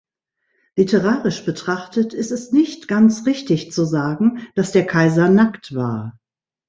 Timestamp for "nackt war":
5.29-6.17